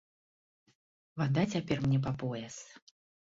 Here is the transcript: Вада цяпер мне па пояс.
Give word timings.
Вада 1.21 1.43
цяпер 1.53 1.77
мне 1.85 1.99
па 2.09 2.17
пояс. 2.23 2.55